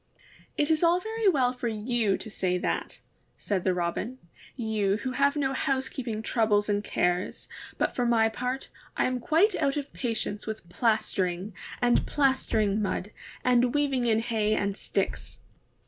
[0.57, 3.01] '^ 'Tt is all very well for yon to say that,''
[3.37, 4.17] said the Robin,
[4.57, 9.53] ''you who have no housekeeping troubles and cares; but for my part, I am quite
[9.57, 11.53] out of patience with plastering,
[11.83, 13.11] and plastering mud,
[13.43, 15.37] and weaving in hay and sticks.